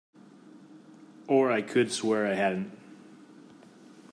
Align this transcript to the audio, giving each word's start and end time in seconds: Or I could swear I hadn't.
Or 1.27 1.51
I 1.51 1.61
could 1.61 1.91
swear 1.91 2.25
I 2.25 2.33
hadn't. 2.33 2.75